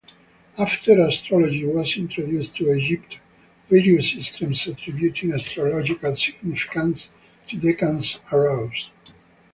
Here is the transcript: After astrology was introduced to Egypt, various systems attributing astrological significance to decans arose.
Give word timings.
After 0.57 0.99
astrology 0.99 1.63
was 1.63 1.95
introduced 1.95 2.55
to 2.55 2.73
Egypt, 2.73 3.19
various 3.69 4.09
systems 4.11 4.65
attributing 4.65 5.31
astrological 5.31 6.15
significance 6.15 7.09
to 7.47 7.55
decans 7.55 8.17
arose. 8.33 8.89